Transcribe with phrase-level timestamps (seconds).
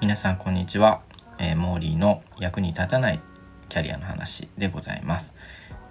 [0.00, 1.02] 皆さんこんにちは、
[1.38, 3.20] えー、モーリーの役に立たない
[3.68, 5.36] キャリアの話でございます、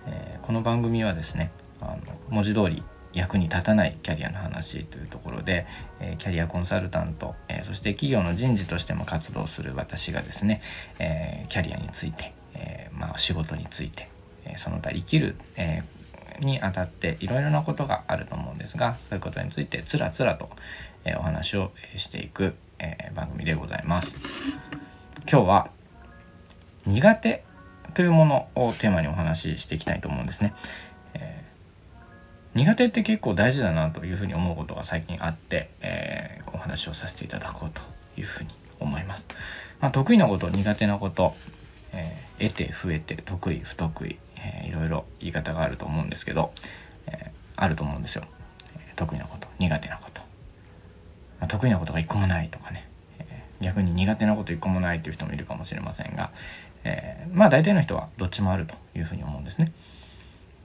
[0.07, 5.65] えー、この番組はですねあの文字通り役に立たないキャリアの話というところで、
[6.01, 10.61] えー、キャリアコンサルタント、えー、そして企業の人事としても活動する私がですね、
[10.99, 14.09] えー、キャリアについて、えまあ、仕事について、
[14.43, 15.83] えその他生きる、え
[16.41, 20.49] にあたっていろいろなことがあると思うんですがそういうことについてつらつらと、
[21.05, 24.15] えお話をしていく、え番組でございます。
[25.31, 25.69] 今日は
[26.85, 27.43] 苦手
[27.93, 30.53] というものをテーマにお話ししていきたいと思うんですね。
[31.13, 37.81] えー、苦手って結構大事だなというふうに思うことが最近あって、えー、お話をさせていただこうと
[38.19, 38.49] いうふうに
[38.79, 39.27] 思います。
[39.79, 41.35] まあ、得意なこと苦手なこと、
[41.93, 46.51] えー、得て増えて得意不得意、えー、いろいろ言い方があると思うんですけど、
[47.07, 48.23] えあると思うんですよ。
[48.95, 50.21] 得意なこと苦手なこと、
[51.39, 52.87] まあ、得意なことが一個もないとかね、
[53.19, 56.31] え逆に苦手なこと一個もないっていう人もいるかもしれませんが、
[56.83, 59.71] えー、まあ大体の人はどっちもあるというふうに思うんですね。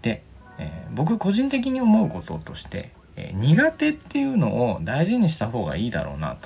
[0.03, 0.23] で、
[0.59, 6.37] えー、僕個人的に思うこととして、えー、苦手っていうのを大事にした方がいいだろうな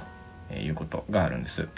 [0.48, 1.68] ということがあるんです。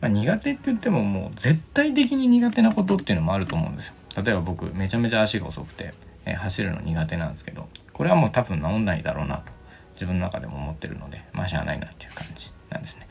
[0.00, 3.94] まあ、苦手って言ってももう絶対的に苦手なことっていうのもあると思うんですよ。
[4.16, 9.52] 例えば僕めちゃめちゃ足が遅くて、え、走るの苦手なんですけどこれはもう多分治んないだろうなと
[9.94, 13.06] 自分の中でも思ってるのでまあしゃあないなっていう感じなんですね。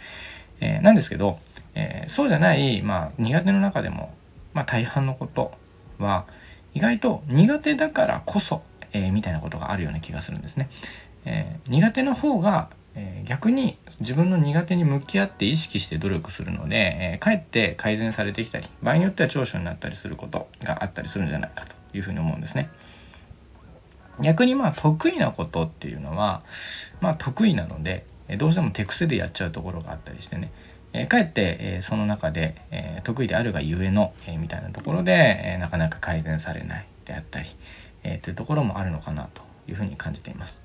[0.62, 1.39] えー、なんですけど
[1.75, 4.14] えー、そうじゃない、まあ、苦手の中でも、
[4.53, 5.52] まあ、大半のこと
[6.00, 6.25] は
[6.73, 10.69] 意外と苦手だからこそ、えー、みたいなことがあるような気がするんですね。
[11.25, 22.69] え、苦手の方が、え逆に自分の苦手に向き合って意識して努力するので、えかえって改善されてきたり場合によっては長所になったりすることがあったりするんじゃないかというふうに思うんですね。
[24.21, 26.41] 逆にまあ得意なことっていうのは
[27.01, 28.05] まあ得意なので
[28.38, 30.51] どうしても手癖でやっちゃうところがあったりしてね
[30.97, 37.47] えかえって、えその中で、え得意であるがゆえの、えみたいなところで、えなかなか改善されないであったり、
[38.03, 40.59] えというところもあるのかなというふうに感じています。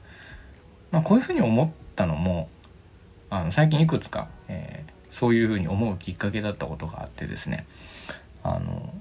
[0.93, 1.71] まあ、こういうふうに思っ
[2.01, 2.49] たのも
[3.29, 7.67] あの最近いくつか、えー、そういうふうに思うきっかけだったことがあってですね。
[8.43, 8.93] あの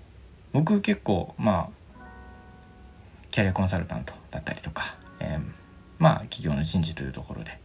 [0.52, 2.02] 僕結構まあ
[3.32, 5.42] キャリアコンサルタントだったりとか、えー、
[5.98, 7.58] まあ企業の人事というところで、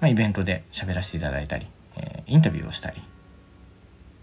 [0.00, 1.66] まあ、イベントで喋らせていただいたり
[1.96, 3.00] えインタビューをしたり、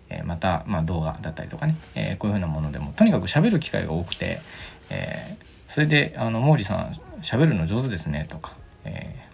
[0.09, 4.41] えまた、まあ、動画だったりとかね、えこういうふうなものでもとにかく喋る機会が多くて、
[4.89, 5.37] え
[5.67, 8.53] それであの「毛利さん喋るの上手ですね」とか、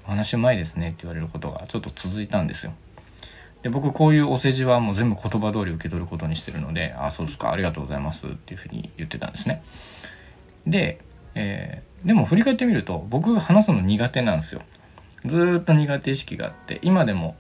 [0.07, 2.73] 話うまいですね」って言われることがちょっと続いたんですよ。
[3.63, 9.63] で僕こういうお世辞はもう全部言葉通り受け取ることにしてるので「ああそうですかありがとうございます」っていうふうに言ってたんですね。
[10.67, 10.99] で、
[11.33, 14.61] えー、でも振り返ってみると僕話すの苦手なんですよ。
[15.25, 17.35] ずっと苦手意識があって今でも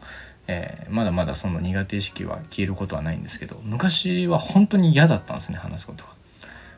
[0.47, 6.11] えー、まだまだその苦手意識は消えることはないんですけど昔は本当に嫌だったんですね話すことが。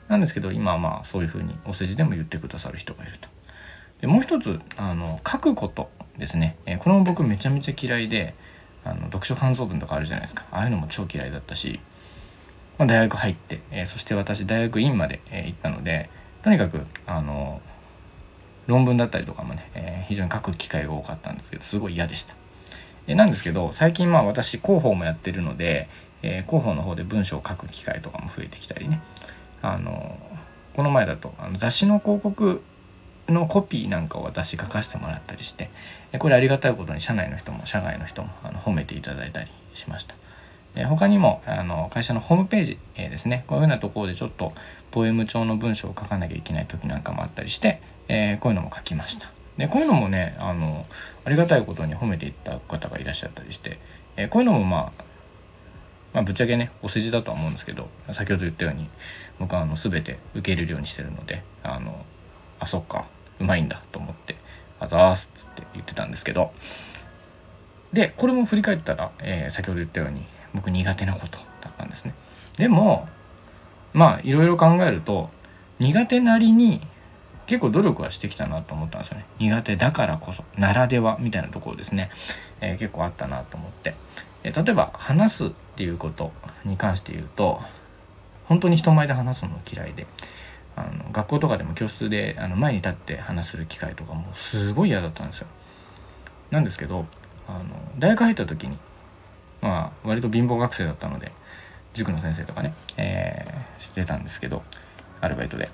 [0.08, 3.28] なんですけど今はまあそういうふうにお世辞でも言ってくださる人がいると。
[4.02, 8.34] でもう一つあの書くことですね、えー、これも僕めちゃめちゃ嫌いで
[8.84, 10.46] あの読書感想文とかあるじゃないですか。
[10.52, 11.80] ああいうのも超嫌いだったし、
[12.78, 16.09] まあ、大学入って、えー、そして私大学院まで、えー、行ったので
[16.44, 17.62] とにかくあの
[18.68, 22.36] 論文だったりとかもね、え非常に書く機会が多かったんですけどすごい嫌でした。
[23.07, 25.90] えなんですけど最近まあ私広報もやってるので、
[26.22, 29.02] え、広報の方で文章を書く機会とかも増えてきたりね。
[29.62, 30.18] あの
[30.75, 32.62] この前だとあの雑誌の広告
[33.30, 35.70] のコピーなんかを私書かせてもらったりして
[36.20, 40.16] これありがたいことに社内の人も社外の人もあの褒めていただいたりしました。
[40.86, 44.54] 他にもあの会社のホームページ、えー、ですねこういうふうなところでちょっと
[44.92, 49.32] ポエム調の文章を書かなきゃいけない時なんかもあったりして、えー、こういうのも書きました。
[49.58, 50.86] でこういうのもねあの
[51.26, 53.80] ありがたいことに褒めていった方がいらっしゃったりして、
[54.18, 55.04] えー、こういうのもまあ
[56.14, 58.88] まあ、ぶっちゃけねお世辞だとは思うんですけど先ほど言ったように
[59.40, 62.06] 僕はあの全て受け入れるようにしてるのであの
[62.60, 63.06] あそっか
[63.40, 64.36] うまいんだと思って
[64.80, 66.51] 「あざーす」っつって言ってたんですけど。
[67.94, 72.13] でこれも振り返ったら、えー、先ほど言ったように僕苦手なことだったんですね。
[72.57, 73.07] でも
[73.94, 75.30] まあいろいろ考えると
[75.80, 76.81] 苦手なりに
[77.45, 79.25] 結構努力はしてきたなと思ったんですよね。
[79.39, 82.10] 苦手だからこそならではみたいなところですね、
[82.60, 83.95] えー、結構あったなと思って、
[84.44, 86.34] えー、例えば話すっていうこと
[86.66, 87.62] に関して言うと
[88.45, 90.07] 本当に人前で話すの嫌いで。
[91.18, 95.48] 学校とかでも教室であの前に立って話する機会とかもすごい嫌だったんですよ。
[96.52, 97.08] なんですけど
[97.48, 97.66] あの
[97.98, 98.78] 大学入った時に
[99.60, 101.31] まあ割と貧乏学生だったので
[101.96, 104.62] 塾の先生とかね、えー、してたんですけど
[105.19, 105.69] アルバイトで。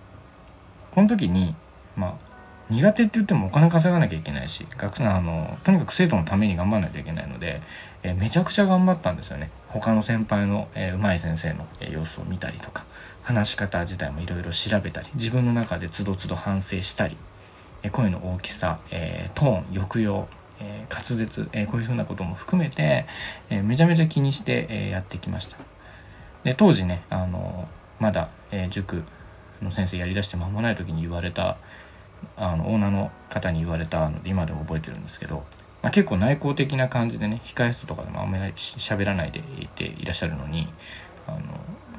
[0.91, 1.55] この時に
[1.97, 2.32] まあ
[2.73, 7.61] 苦手って言ってもお金稼がなきゃいけないし学生あのとにかく生徒のために頑張らないといけないので、
[8.01, 9.51] えー、めちゃくちゃ頑張ったんですよね。
[9.67, 12.85] 他の先輩の、えー、上手い先生の、え様子を見たりとか
[13.23, 17.15] 話し方自体もいろいろ調べたり自分の中でつどつど反省したり、
[17.83, 20.27] え声の大きさ、えトーン抑揚、
[20.59, 23.05] え滑舌、えこういうふうなことも含めて、
[23.49, 25.57] えめちゃめちゃ気にして、えやってきました。
[26.43, 27.67] で当時ねあの
[27.99, 29.03] まだ、え塾
[29.61, 31.57] の先生やりだして間もない時に言われた
[32.35, 35.43] あのオーナーの方に言われたので今でも覚えてるんですけど、
[35.81, 40.67] まあ、結構内向的な感じでね控え室とかでもあんまり喋らないでいていらっしゃるのに
[41.27, 41.39] あの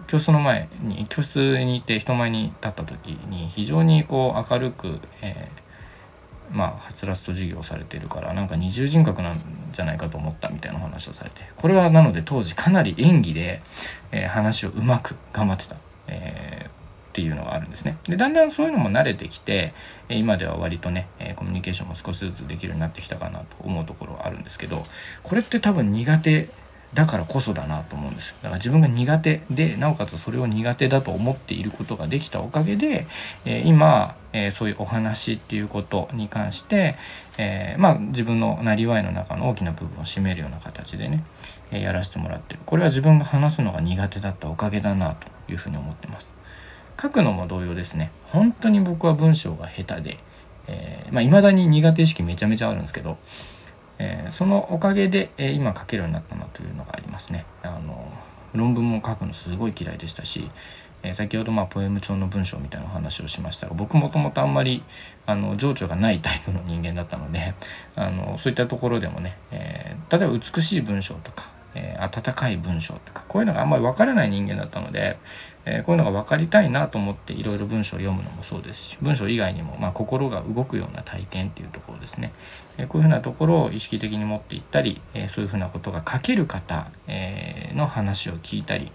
[0.07, 9.41] 教室の前に教室にいて人前に立った時に非常にこう明るく、えー、まあはつらつと授業をされてるからなんか二重人格なん
[9.73, 13.61] じゃないかと思ったみたいな話をされてこれはなので当時かなり演技で、
[14.13, 15.77] えー、話をうまく頑張ってた、
[16.09, 16.84] えー
[17.15, 17.97] っていうのがあるんですね。
[18.09, 19.73] でだんだんそういうのも慣れてきて
[20.09, 21.07] 今では割とね
[21.37, 24.83] コミュニケーションも少しずつできるようになってきたかなと思うところはあるんですけど
[25.23, 26.49] これって多分苦手
[26.93, 33.07] だからこそだなと思うんですだから自分が苦手でなおかつそれを苦手だと思っていることができたおかげで、
[33.45, 36.97] え、今、え、そういうお話っていうことに関して、
[37.37, 41.25] え、まあ自分のなりわいの中の大きな部分を占めるような形でね、
[41.73, 46.34] えやらせてもらってるこれは自分が話すのが苦手だったおかげだなというふうに思ってます。
[47.01, 50.19] 書くのも同様ですね本当に僕は文章が下手で、
[50.69, 53.19] えー、まあ、未だに苦手意識めちゃめちゃあるんですけど、
[53.99, 57.47] えー、そのおかげで、えー、今書けるようになったなというのがありますね。
[57.63, 58.13] あの
[58.55, 60.49] 論文も書くのすごい嫌いでしたし、
[61.03, 64.83] えー、先ほどまあポエム帳の文章みたいな話をしましたが僕もともとあんまり
[65.27, 67.55] あの情緒がないタイプの人間だったので
[67.95, 75.19] あのそういったところでもね、え例えば美しい文章とかえー、温かい文章とかこういうのがあんまり分からない人間だったので、
[75.65, 82.33] えー、こういうのが分かりたいなと思っていろいろ文章を読むのもそうですし文章以外にも、まあ、心が動くような体験っていうところですね、
[82.79, 88.93] えー、こういうふうなところを意識的に持っていったり、えそういうふうなことが書ける方、えの話を聞いたり、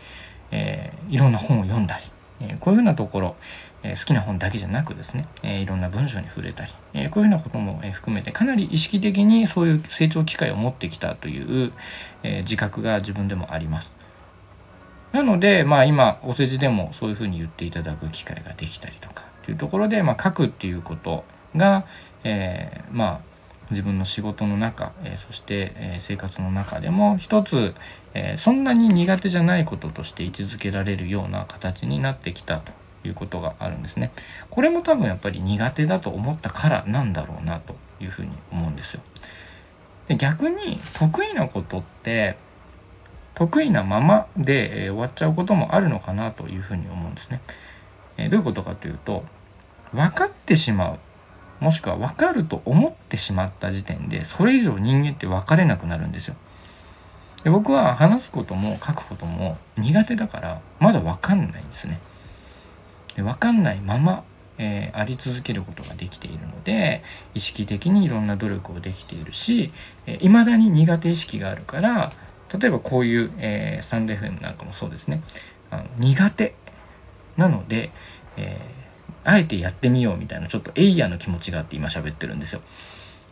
[0.52, 2.04] えいろんな本を読んだり、
[2.48, 3.36] えこういうふうなところ
[3.84, 11.72] え好きな本だけじゃなくですね、えいろんな文章に触れたり、えこういうようなことも、え含めてかなり意識的にそういう成長機会を持ってきたという、
[12.24, 13.96] え自覚が自分でもあります。
[15.12, 21.24] なので、まあ、今お世辞でもそういうふうに言っていただく機会ができたりとかっていうところで、まあ、書くっていうこと
[21.56, 21.86] が、
[22.24, 23.30] えー、まあ
[23.72, 27.76] 自分の仕事の中、えー、そして、えー、生活の中でも一つ、
[28.14, 32.72] えー、そんなに苦手じゃないこととして位置づけられるような形になってきたと
[33.04, 34.12] いうことがあるんですね。
[34.50, 39.02] これも多分やっぱり苦手だと思ったからなんだろうなというふうに思うんですよ。
[40.08, 42.38] で逆に得意なことって
[43.36, 47.40] 得意なままで、終わっちゃうこともあるのかなというふうに思うんですね。
[48.18, 49.24] え、どういうことかというと
[49.94, 51.00] 分かってしまう
[51.64, 56.36] もしくは分かると思ってしまった時点でそれ以上人間って分かれなくなるんですよ。
[57.44, 62.00] で僕は話すことも書くことも苦手だからまだ分かんないんですね。
[63.16, 64.24] で分かんないまま、
[64.58, 67.04] えー、あり続けることができているので
[67.34, 69.72] 意識的にいろんな努力をできているし
[70.22, 72.12] いま、えー、だに苦手意識があるから
[72.58, 75.22] 例えばこういう、えー、スタンド FM なんかもそうですね
[75.70, 76.56] あの苦手
[77.38, 77.92] なので、
[78.36, 78.60] え、
[79.24, 82.62] あえてやってみようみたいなちょっとエイヤーの気持ちがあって今喋ってるんですよ。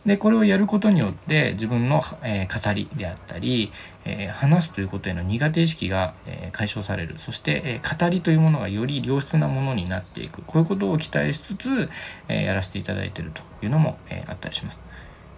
[0.06, 3.72] でこれをやることによって自分の、えー、語りであったり、
[4.04, 7.16] えー、話すということへの苦手意識が、えー、解消される。
[7.18, 10.42] そして、え語りというものがより良質なものになっていく。
[10.42, 11.90] こういうことを期待しつつ、
[12.28, 14.80] えやらせていただいているというのも、えあったりします。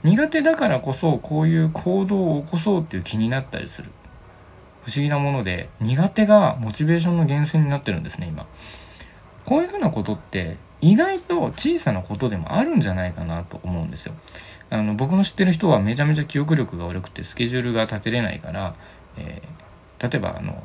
[0.03, 3.91] 苦手だからこそこういう行動を起こそうっていう気になったりする。
[4.85, 8.47] 不思議なもので苦手がモチベーションの源泉になってるんですね今。
[9.45, 14.15] こういうふうなことって意外と小さなことでもあるんじゃないかなと思うんですよ。
[14.71, 18.77] あの僕の知ってる人はめちゃめちゃ記憶力が悪くてスケジュールが立てれないから、
[19.17, 20.63] えー、例えばあの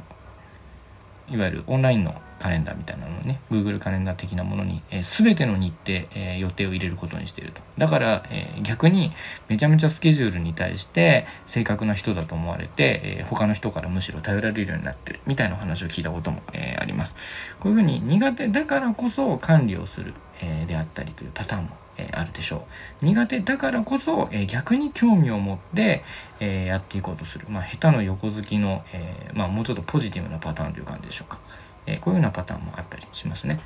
[1.29, 7.62] いわゆるオンラインのカレンダーみたいなのをね Google カレンダー的なものに、えー、全ての日程、えー、予定を入れることにしていると。
[7.77, 9.12] だから、えー、逆に
[9.48, 17.15] めちゃめちゃスケジュールに対して正確な人だと思われて、えー、他の人からむしろ頼られるようになってるみたいな話を聞いたことも、えー、あります。
[17.60, 22.68] こういうふうに苦手だからこそ管理をする、えー、であったりというパターンもえあるでしょ
[23.01, 23.06] う。
[23.06, 26.04] 苦手だからこそ、え逆に興味を持って、
[26.39, 31.39] えやっていこうとする、まあ、下手の横好きの、えまあ、もうちょっとポジティブなパターンという感じでしょうか、
[31.86, 33.60] えこういうようなパターンもあったりしますね、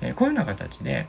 [0.00, 1.06] えこういうような形で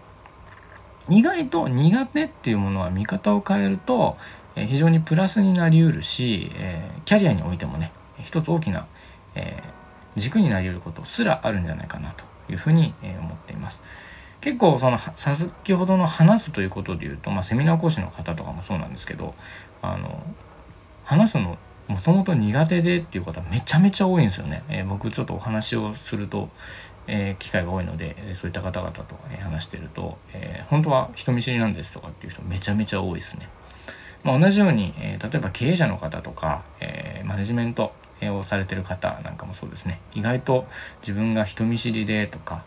[1.10, 4.18] 意外と苦手っていうものは見方を変えると、
[4.56, 7.92] え非常にプラスになりうるし、えキャリアにおいてもね
[8.24, 8.88] 一つ大きな、
[9.36, 9.62] え
[10.16, 13.82] 軸になりうることすらあるんじゃないかなというふうに、え思っています。
[14.44, 19.36] 結構その先ほどの話すということで言うと、まあ、セミナー講師の方とかもそうなんですけど
[19.82, 20.22] あの
[21.06, 24.64] 話すのもともと苦手でっていう方めちゃめちゃ多いんですよね。
[24.70, 26.50] えー、僕ちょっとお話をすると、
[27.08, 29.04] えー、機会が多いのでそういった方々と
[29.42, 33.50] 話してると、えー、本当は人見知りなんですとかっていう人めちゃめちゃ多いですね。
[34.24, 40.66] まあ、同じように、え例えば経営者の方とか、えマネジメントをされてる方なんかもそうですね意外と
[41.02, 42.64] 自分が人見知りでとか、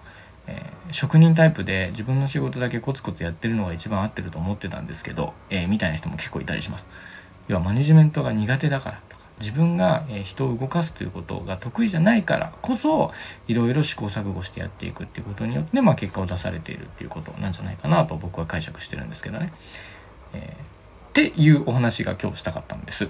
[0.47, 6.91] え職人タイプで自分の仕事だけコツコツやってるのが一番合ってると思ってたんですけど、えみたいな人も結構いたりします。
[7.49, 9.01] 要はマネジメントが苦手だから
[9.39, 13.13] 自分が人を動かすということが得意じゃないからこそ
[13.49, 19.53] いろいろ試行錯誤してやっていくっていうことによって、まあ、結果を出されているっていうことなんじゃないかなと僕は解釈してるんですけどね。
[20.33, 23.09] えー、っていうお話が今日したかったんです。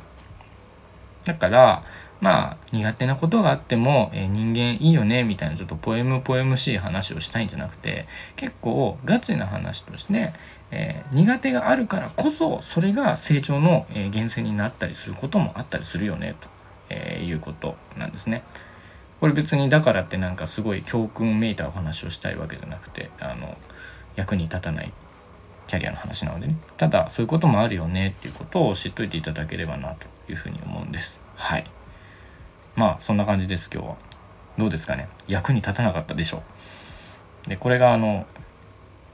[1.24, 1.84] だから
[2.20, 8.06] まあ苦手なことがあっても、えー、人間いいよねみたいなちょっとポエムポエムしい話をしたいんじゃなくて
[8.36, 10.32] 結構ガチな話として、
[10.70, 16.48] えー、苦手があるからこそそれが成長の、えー、源泉になったりすることもあったりするよねと、
[16.88, 18.42] えいうことなんですね。
[19.20, 23.56] これ別にだからってなんかすごい教訓めいたお話をしたいわけじゃなくてあの
[24.14, 24.92] 役に立たない
[25.68, 26.56] キャリアの話なのでね。
[26.76, 31.18] ただそういうこともあるよねっていうことを知っといていただければなというふうに思うんです。
[31.34, 31.64] はい。
[32.76, 33.96] まあそんな感じです今日は。
[34.58, 35.08] どうですかね？
[35.28, 36.42] 役に立たなかったでしょ
[37.46, 37.48] う。
[37.48, 38.26] でこれがあの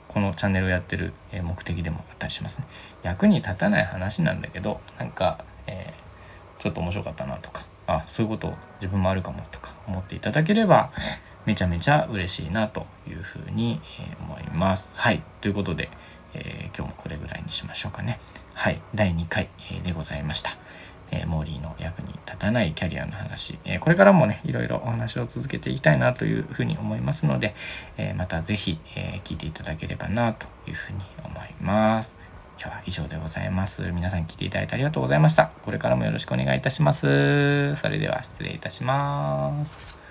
[0.08, 2.66] このチャンネルをやってる目的でもあったりしますね。
[3.02, 10.92] 役に立たない話なんだけどなんか、えー、ちょっと面白かったなとかあそういうこと自分もあるかもとか思っていただければ
[11.46, 13.80] めちゃめちゃ嬉しいなというふうに
[14.20, 14.90] 思います。
[14.94, 15.22] はい。
[15.40, 15.88] ということで
[16.34, 18.18] えー、今日もこれぐらいにしましょうかね。
[18.54, 19.48] はい、第2回、
[19.84, 20.56] でございました。
[21.12, 27.54] えー、モーリーの役に立たないキャリアの話、えこれからもね、いろいろお話を続けていきたいなというふうに思いますので、
[27.96, 32.16] えまた是非、え聞いていただければなというふうに思います。
[32.60, 33.82] 今日は以上でございます。
[33.92, 35.50] 皆さん聞いていただいてありがとうございました。
[35.64, 37.76] これからもよろしくお願いいたします。
[37.76, 40.01] それでは失礼いたします。